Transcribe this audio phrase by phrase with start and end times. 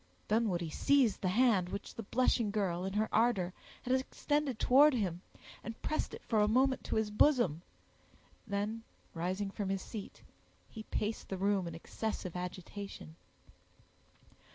[0.29, 3.53] Dunwoodie seized the hand which the blushing girl, in her ardor,
[3.83, 5.21] had extended towards him,
[5.63, 7.61] and pressed it for a moment to his bosom;
[8.47, 8.81] then
[9.13, 10.23] rising from his seat,
[10.71, 13.15] he paced the room in excessive agitation.